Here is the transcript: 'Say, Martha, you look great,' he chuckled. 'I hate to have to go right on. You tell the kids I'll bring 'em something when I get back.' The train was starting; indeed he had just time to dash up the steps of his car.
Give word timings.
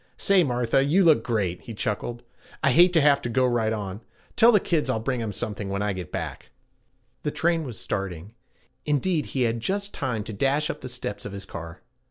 'Say, 0.17 0.41
Martha, 0.43 0.83
you 0.83 1.03
look 1.03 1.21
great,' 1.23 1.61
he 1.61 1.75
chuckled. 1.75 2.23
'I 2.63 2.71
hate 2.71 2.91
to 2.93 3.01
have 3.01 3.21
to 3.21 3.29
go 3.29 3.45
right 3.45 3.71
on. 3.71 3.97
You 3.97 4.01
tell 4.35 4.51
the 4.51 4.59
kids 4.59 4.89
I'll 4.89 4.99
bring 4.99 5.21
'em 5.21 5.31
something 5.31 5.69
when 5.69 5.83
I 5.83 5.93
get 5.93 6.11
back.' 6.11 6.49
The 7.21 7.29
train 7.29 7.63
was 7.63 7.79
starting; 7.79 8.33
indeed 8.83 9.27
he 9.27 9.43
had 9.43 9.59
just 9.59 9.93
time 9.93 10.23
to 10.23 10.33
dash 10.33 10.71
up 10.71 10.81
the 10.81 10.89
steps 10.89 11.23
of 11.23 11.33
his 11.33 11.45
car. 11.45 11.81